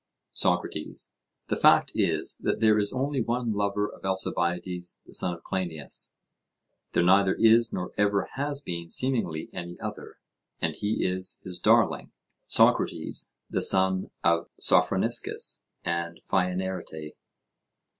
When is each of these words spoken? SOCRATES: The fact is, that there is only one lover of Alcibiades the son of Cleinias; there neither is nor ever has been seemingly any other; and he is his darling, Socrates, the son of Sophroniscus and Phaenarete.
SOCRATES: 0.33 1.13
The 1.49 1.55
fact 1.55 1.91
is, 1.93 2.35
that 2.39 2.59
there 2.59 2.79
is 2.79 2.91
only 2.91 3.21
one 3.21 3.53
lover 3.53 3.87
of 3.87 4.03
Alcibiades 4.03 4.99
the 5.05 5.13
son 5.13 5.31
of 5.35 5.43
Cleinias; 5.43 6.15
there 6.93 7.03
neither 7.03 7.35
is 7.35 7.71
nor 7.71 7.93
ever 7.99 8.27
has 8.33 8.61
been 8.61 8.89
seemingly 8.89 9.47
any 9.53 9.79
other; 9.79 10.17
and 10.59 10.75
he 10.75 11.05
is 11.05 11.39
his 11.43 11.59
darling, 11.59 12.11
Socrates, 12.47 13.31
the 13.47 13.61
son 13.61 14.09
of 14.23 14.49
Sophroniscus 14.59 15.61
and 15.83 16.19
Phaenarete. 16.23 17.11